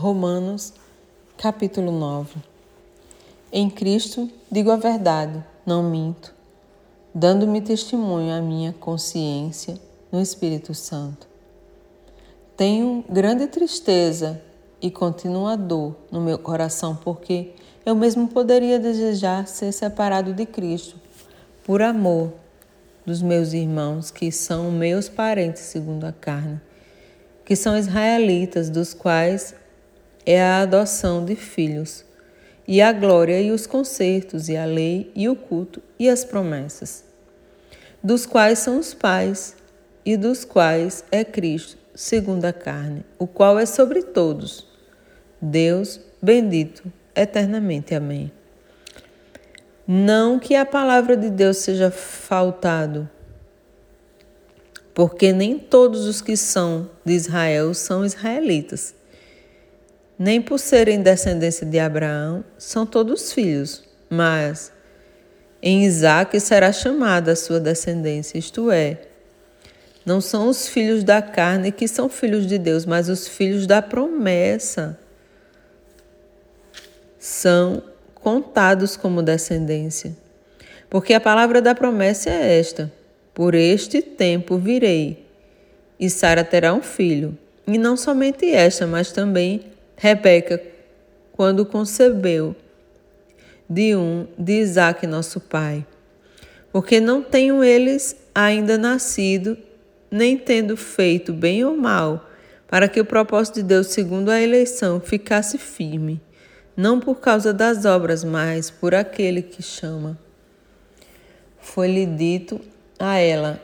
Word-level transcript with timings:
Romanos, 0.00 0.72
capítulo 1.36 1.92
9. 1.92 2.36
Em 3.52 3.68
Cristo 3.68 4.30
digo 4.50 4.70
a 4.70 4.76
verdade, 4.76 5.44
não 5.66 5.82
minto, 5.82 6.34
dando-me 7.14 7.60
testemunho 7.60 8.32
à 8.32 8.40
minha 8.40 8.72
consciência 8.72 9.78
no 10.10 10.18
Espírito 10.18 10.72
Santo. 10.72 11.28
Tenho 12.56 13.04
grande 13.10 13.46
tristeza 13.46 14.40
e 14.80 14.90
contínua 14.90 15.54
dor 15.54 15.94
no 16.10 16.22
meu 16.22 16.38
coração, 16.38 16.96
porque 16.96 17.52
eu 17.84 17.94
mesmo 17.94 18.26
poderia 18.26 18.78
desejar 18.78 19.46
ser 19.46 19.70
separado 19.70 20.32
de 20.32 20.46
Cristo, 20.46 20.96
por 21.62 21.82
amor 21.82 22.32
dos 23.04 23.20
meus 23.20 23.52
irmãos, 23.52 24.10
que 24.10 24.32
são 24.32 24.70
meus 24.70 25.10
parentes 25.10 25.60
segundo 25.60 26.04
a 26.04 26.12
carne, 26.12 26.58
que 27.44 27.54
são 27.54 27.76
israelitas, 27.76 28.70
dos 28.70 28.94
quais 28.94 29.59
é 30.30 30.40
a 30.40 30.60
adoção 30.60 31.24
de 31.24 31.34
filhos, 31.34 32.04
e 32.66 32.80
a 32.80 32.92
glória 32.92 33.40
e 33.40 33.50
os 33.50 33.66
concertos, 33.66 34.48
e 34.48 34.56
a 34.56 34.64
lei 34.64 35.10
e 35.12 35.28
o 35.28 35.34
culto 35.34 35.82
e 35.98 36.08
as 36.08 36.24
promessas, 36.24 37.04
dos 38.00 38.26
quais 38.26 38.60
são 38.60 38.78
os 38.78 38.94
pais, 38.94 39.56
e 40.04 40.16
dos 40.16 40.44
quais 40.44 41.04
é 41.10 41.24
Cristo, 41.24 41.76
segundo 41.94 42.44
a 42.44 42.52
carne, 42.52 43.04
o 43.18 43.26
qual 43.26 43.58
é 43.58 43.66
sobre 43.66 44.02
todos. 44.02 44.66
Deus 45.42 46.00
bendito 46.22 46.90
eternamente. 47.14 47.94
Amém. 47.94 48.30
Não 49.86 50.38
que 50.38 50.54
a 50.54 50.64
palavra 50.64 51.16
de 51.16 51.28
Deus 51.28 51.56
seja 51.56 51.90
faltado, 51.90 53.10
porque 54.94 55.32
nem 55.32 55.58
todos 55.58 56.06
os 56.06 56.22
que 56.22 56.36
são 56.36 56.88
de 57.04 57.14
Israel 57.14 57.74
são 57.74 58.04
israelitas 58.04 58.94
nem 60.20 60.42
por 60.42 60.58
serem 60.58 61.00
descendência 61.00 61.66
de 61.66 61.78
Abraão 61.78 62.44
são 62.58 62.84
todos 62.84 63.32
filhos, 63.32 63.82
mas 64.10 64.70
em 65.62 65.84
Isaac 65.84 66.38
será 66.38 66.70
chamada 66.72 67.32
a 67.32 67.36
sua 67.36 67.58
descendência, 67.58 68.36
isto 68.36 68.70
é, 68.70 68.98
não 70.04 70.20
são 70.20 70.50
os 70.50 70.68
filhos 70.68 71.02
da 71.02 71.22
carne 71.22 71.72
que 71.72 71.88
são 71.88 72.10
filhos 72.10 72.46
de 72.46 72.58
Deus, 72.58 72.84
mas 72.84 73.08
os 73.08 73.26
filhos 73.26 73.66
da 73.66 73.80
promessa 73.80 74.98
são 77.18 77.82
contados 78.14 78.98
como 78.98 79.22
descendência. 79.22 80.14
Porque 80.90 81.14
a 81.14 81.20
palavra 81.20 81.62
da 81.62 81.74
promessa 81.74 82.28
é 82.28 82.58
esta: 82.58 82.92
Por 83.32 83.54
este 83.54 84.02
tempo 84.02 84.56
virei, 84.56 85.24
e 85.98 86.10
Sara 86.10 86.42
terá 86.42 86.74
um 86.74 86.82
filho. 86.82 87.38
E 87.66 87.78
não 87.78 87.96
somente 87.96 88.50
esta, 88.50 88.86
mas 88.86 89.12
também 89.12 89.70
Rebeca, 90.02 90.58
quando 91.30 91.66
concebeu 91.66 92.56
de 93.68 93.94
um 93.94 94.26
de 94.38 94.54
Isaac, 94.54 95.06
nosso 95.06 95.38
pai, 95.40 95.86
porque 96.72 96.98
não 97.00 97.20
tenham 97.20 97.62
eles 97.62 98.16
ainda 98.34 98.78
nascido, 98.78 99.58
nem 100.10 100.38
tendo 100.38 100.74
feito 100.74 101.34
bem 101.34 101.66
ou 101.66 101.76
mal, 101.76 102.30
para 102.66 102.88
que 102.88 102.98
o 102.98 103.04
propósito 103.04 103.56
de 103.56 103.64
Deus, 103.64 103.88
segundo 103.88 104.30
a 104.30 104.40
eleição, 104.40 105.02
ficasse 105.02 105.58
firme, 105.58 106.18
não 106.74 106.98
por 106.98 107.16
causa 107.20 107.52
das 107.52 107.84
obras, 107.84 108.24
mas 108.24 108.70
por 108.70 108.94
aquele 108.94 109.42
que 109.42 109.62
chama. 109.62 110.18
Foi-lhe 111.58 112.06
dito 112.06 112.58
a 112.98 113.18
ela: 113.18 113.60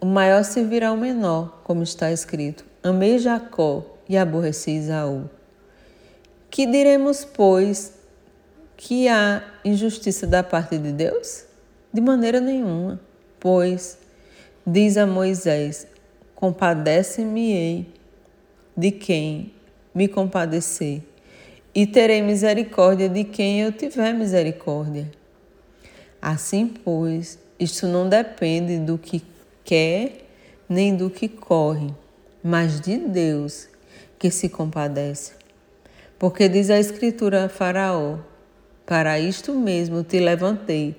o 0.00 0.06
maior 0.06 0.42
servirá 0.42 0.88
ao 0.88 0.96
menor, 0.96 1.60
como 1.62 1.84
está 1.84 2.10
escrito: 2.10 2.64
Amei 2.82 3.20
Jacó 3.20 4.00
e 4.08 4.16
aborreci 4.16 4.72
Isaú. 4.72 5.30
Que 6.50 6.66
diremos, 6.66 7.24
pois, 7.24 7.92
que 8.76 9.08
há 9.08 9.42
injustiça 9.64 10.26
da 10.26 10.42
parte 10.42 10.78
de 10.78 10.92
Deus? 10.92 11.44
De 11.92 12.00
maneira 12.00 12.40
nenhuma, 12.40 13.00
pois, 13.40 13.98
diz 14.66 14.96
a 14.96 15.06
Moisés: 15.06 15.86
Compadece-me-ei 16.34 17.86
de 18.76 18.90
quem 18.90 19.52
me 19.94 20.06
compadecer, 20.06 21.02
e 21.74 21.86
terei 21.86 22.20
misericórdia 22.22 23.08
de 23.08 23.24
quem 23.24 23.62
eu 23.62 23.72
tiver 23.72 24.12
misericórdia. 24.12 25.10
Assim, 26.20 26.66
pois, 26.66 27.38
isto 27.58 27.86
não 27.86 28.08
depende 28.08 28.78
do 28.78 28.98
que 28.98 29.22
quer 29.64 30.26
nem 30.68 30.96
do 30.96 31.08
que 31.08 31.28
corre, 31.28 31.94
mas 32.42 32.80
de 32.80 32.98
Deus 32.98 33.68
que 34.18 34.30
se 34.30 34.48
compadece. 34.48 35.32
Porque 36.18 36.48
diz 36.48 36.70
a 36.70 36.78
Escritura 36.78 37.44
a 37.44 37.48
Faraó: 37.48 38.18
Para 38.86 39.18
isto 39.18 39.54
mesmo 39.54 40.02
te 40.02 40.18
levantei, 40.18 40.96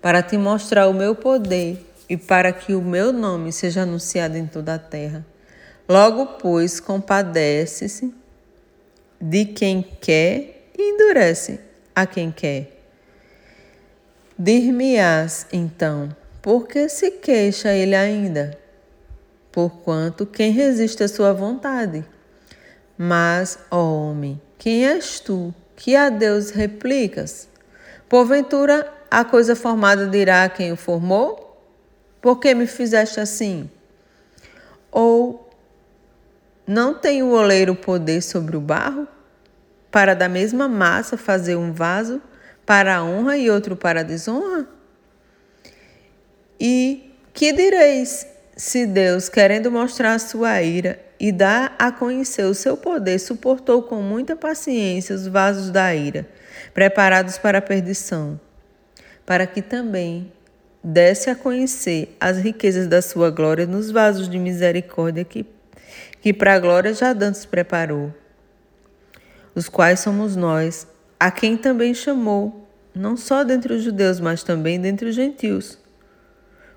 para 0.00 0.22
te 0.22 0.36
mostrar 0.36 0.88
o 0.88 0.94
meu 0.94 1.14
poder 1.14 1.84
e 2.08 2.16
para 2.16 2.52
que 2.52 2.74
o 2.74 2.82
meu 2.82 3.12
nome 3.12 3.52
seja 3.52 3.82
anunciado 3.82 4.36
em 4.36 4.46
toda 4.46 4.74
a 4.74 4.78
terra. 4.78 5.24
Logo, 5.88 6.26
pois, 6.38 6.80
compadece-se 6.80 8.12
de 9.20 9.46
quem 9.46 9.82
quer 10.00 10.70
e 10.76 10.94
endurece 10.94 11.60
a 11.94 12.06
quem 12.06 12.30
quer. 12.30 12.78
Dir-me-ás, 14.38 15.46
então, 15.52 16.14
por 16.40 16.68
que 16.68 16.88
se 16.88 17.10
queixa 17.10 17.72
ele 17.72 17.94
ainda? 17.94 18.56
Porquanto 19.50 20.24
quem 20.24 20.52
resiste 20.52 21.02
à 21.02 21.08
sua 21.08 21.32
vontade? 21.32 22.04
Mas, 23.00 23.60
ó 23.70 23.80
homem, 23.80 24.42
quem 24.58 24.84
és 24.84 25.20
tu, 25.20 25.54
que 25.76 25.94
a 25.94 26.08
Deus 26.08 26.50
replicas? 26.50 27.48
Porventura, 28.08 28.92
a 29.08 29.24
coisa 29.24 29.54
formada 29.54 30.08
dirá 30.08 30.42
a 30.42 30.48
quem 30.48 30.72
o 30.72 30.76
formou? 30.76 31.62
Por 32.20 32.40
que 32.40 32.52
me 32.52 32.66
fizeste 32.66 33.20
assim? 33.20 33.70
Ou 34.90 35.48
não 36.66 36.92
tem 36.92 37.22
o 37.22 37.30
oleiro 37.30 37.76
poder 37.76 38.20
sobre 38.20 38.56
o 38.56 38.60
barro? 38.60 39.06
Para 39.92 40.14
da 40.14 40.28
mesma 40.28 40.66
massa 40.66 41.16
fazer 41.16 41.54
um 41.54 41.72
vaso 41.72 42.20
para 42.66 42.96
a 42.96 43.04
honra 43.04 43.36
e 43.38 43.48
outro 43.48 43.76
para 43.76 44.00
a 44.00 44.02
desonra? 44.02 44.66
E 46.58 47.14
que 47.32 47.52
direis 47.52 48.26
se 48.56 48.84
Deus, 48.84 49.28
querendo 49.28 49.70
mostrar 49.70 50.14
a 50.14 50.18
sua 50.18 50.60
ira, 50.60 51.07
e 51.20 51.32
dar 51.32 51.74
a 51.78 51.90
conhecer 51.90 52.44
o 52.44 52.54
seu 52.54 52.76
poder, 52.76 53.18
suportou 53.18 53.82
com 53.82 54.00
muita 54.00 54.36
paciência 54.36 55.14
os 55.14 55.26
vasos 55.26 55.70
da 55.70 55.94
ira, 55.94 56.28
preparados 56.72 57.38
para 57.38 57.58
a 57.58 57.62
perdição, 57.62 58.40
para 59.26 59.46
que 59.46 59.60
também 59.60 60.32
desse 60.82 61.28
a 61.28 61.34
conhecer 61.34 62.16
as 62.20 62.38
riquezas 62.38 62.86
da 62.86 63.02
sua 63.02 63.30
glória 63.30 63.66
nos 63.66 63.90
vasos 63.90 64.28
de 64.28 64.38
misericórdia 64.38 65.24
que, 65.24 65.44
que 66.20 66.32
para 66.32 66.54
a 66.54 66.58
glória 66.58 66.94
já 66.94 67.12
dantes 67.12 67.44
preparou, 67.44 68.14
os 69.54 69.68
quais 69.68 70.00
somos 70.00 70.36
nós, 70.36 70.86
a 71.18 71.32
quem 71.32 71.56
também 71.56 71.92
chamou, 71.92 72.68
não 72.94 73.16
só 73.16 73.42
dentre 73.42 73.72
os 73.74 73.82
judeus, 73.82 74.20
mas 74.20 74.44
também 74.44 74.80
dentre 74.80 75.08
os 75.08 75.14
gentios. 75.14 75.78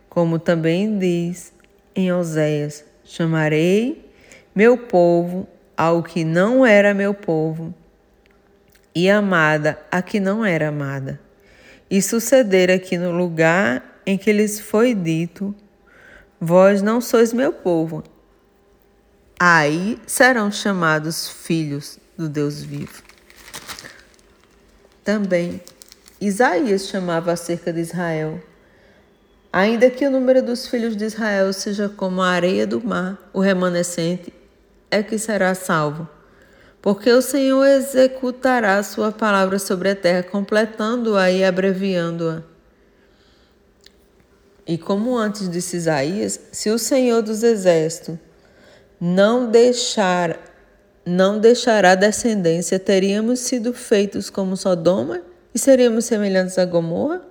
Como 0.09 0.39
também 0.39 0.97
diz 0.97 1.53
em 1.95 2.11
Oséias: 2.11 2.83
chamarei 3.03 4.10
meu 4.53 4.77
povo 4.77 5.47
ao 5.77 6.03
que 6.03 6.23
não 6.23 6.65
era 6.65 6.93
meu 6.93 7.13
povo, 7.13 7.73
e 8.93 9.09
amada 9.09 9.79
a 9.89 10.01
que 10.01 10.19
não 10.19 10.45
era 10.45 10.67
amada. 10.67 11.19
E 11.89 12.01
sucedera 12.01 12.77
que 12.77 12.97
no 12.97 13.11
lugar 13.11 14.01
em 14.05 14.17
que 14.17 14.31
lhes 14.31 14.59
foi 14.59 14.93
dito: 14.93 15.55
Vós 16.39 16.81
não 16.81 17.01
sois 17.01 17.33
meu 17.33 17.51
povo, 17.51 18.03
aí 19.39 19.99
serão 20.05 20.51
chamados 20.51 21.29
filhos 21.29 21.97
do 22.17 22.29
Deus 22.29 22.61
vivo. 22.61 23.01
Também 25.03 25.61
Isaías 26.19 26.87
chamava 26.87 27.31
acerca 27.31 27.73
de 27.73 27.79
Israel. 27.79 28.39
Ainda 29.51 29.89
que 29.89 30.05
o 30.05 30.11
número 30.11 30.41
dos 30.41 30.67
filhos 30.67 30.95
de 30.95 31.05
Israel 31.05 31.51
seja 31.51 31.89
como 31.89 32.21
a 32.21 32.29
areia 32.29 32.65
do 32.65 32.81
mar, 32.81 33.17
o 33.33 33.41
remanescente 33.41 34.31
é 34.91 35.01
que 35.01 35.17
será 35.17 35.55
salvo. 35.55 36.07
Porque 36.81 37.11
o 37.11 37.21
Senhor 37.21 37.65
executará 37.65 38.77
a 38.77 38.83
sua 38.83 39.11
palavra 39.11 39.57
sobre 39.57 39.89
a 39.89 39.95
terra, 39.95 40.23
completando-a 40.23 41.31
e 41.31 41.43
abreviando-a. 41.43 42.43
E 44.67 44.77
como 44.77 45.17
antes 45.17 45.49
disse 45.49 45.77
Isaías, 45.77 46.39
se 46.51 46.69
o 46.69 46.77
Senhor 46.77 47.21
dos 47.21 47.43
exércitos 47.43 48.17
não 48.99 49.49
deixar 49.49 50.51
não 51.03 51.39
deixará 51.39 51.95
descendência, 51.95 52.79
teríamos 52.79 53.39
sido 53.39 53.73
feitos 53.73 54.29
como 54.29 54.55
Sodoma 54.55 55.21
e 55.53 55.57
seríamos 55.57 56.05
semelhantes 56.05 56.59
a 56.59 56.65
Gomorra? 56.65 57.21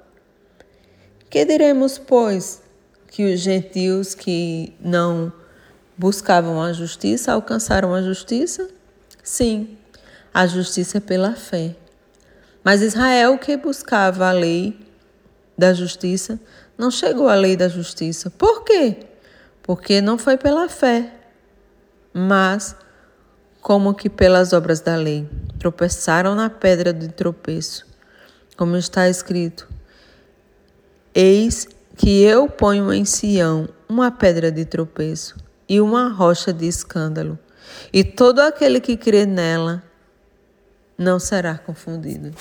Que 1.28 1.44
diremos, 1.44 1.96
pois, 1.96 2.60
que 3.06 3.32
os 3.32 3.38
gentios 3.38 4.12
que 4.12 4.74
não 4.80 5.32
buscavam 6.00 6.62
a 6.62 6.73
justiça, 6.73 7.31
alcançaram 7.31 7.94
a 7.94 8.00
justiça? 8.00 8.70
Sim, 9.23 9.76
A 10.32 10.47
justiça 10.47 10.97
é 10.97 11.00
pela 11.00 11.35
fé. 11.35 11.76
Mas 12.64 12.81
Israel, 12.81 13.37
que 13.37 13.55
buscava 13.56 14.29
a 14.29 14.32
lei 14.32 14.81
da 15.58 15.75
justiça, 15.75 16.41
não 16.79 16.91
chegou 16.91 17.29
à 17.29 17.35
lei 17.35 17.55
da 17.55 17.69
justiça. 17.69 18.31
Por 18.31 18.64
quê? 18.64 18.97
Porque 19.62 20.00
não 20.00 20.17
foi 20.17 20.38
pela 20.38 20.69
fé, 20.70 21.12
mas 22.14 22.75
como 23.61 23.93
que 23.93 24.08
pelas 24.08 24.55
obras 24.55 24.81
da 24.81 24.96
lei. 24.96 25.29
Tropeçaram 25.58 26.35
na 26.35 26.49
pedra 26.49 26.94
de 26.94 27.08
tropeço. 27.08 27.87
Como 28.56 28.76
está 28.76 29.06
escrito: 29.08 29.69
Eis 31.12 31.69
que 31.96 32.23
eu 32.23 32.49
ponho 32.49 32.91
em 32.91 33.05
Sião 33.05 33.69
uma 33.88 34.11
pedra 34.11 34.50
de 34.50 34.64
tropeço 34.64 35.50
e 35.70 35.81
uma 35.81 36.08
rocha 36.08 36.52
de 36.52 36.67
escândalo, 36.67 37.38
e 37.93 38.02
todo 38.02 38.40
aquele 38.40 38.81
que 38.81 38.96
crê 38.96 39.25
nela 39.25 39.84
não 40.99 41.20
será 41.20 41.56
confundido. 41.56 42.34